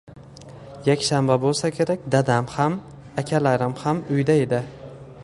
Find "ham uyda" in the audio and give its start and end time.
3.83-4.43